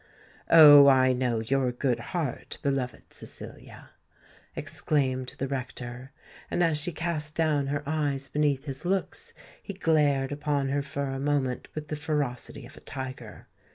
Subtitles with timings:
[0.49, 0.87] "Oh!
[0.87, 3.91] I know your good heart, beloved Cecilia,"
[4.55, 6.11] exclaimed the rector;
[6.49, 11.03] and as she cast down her eyes beneath his looks, he glared upon her for
[11.11, 13.45] a moment with the ferocity of a tiger.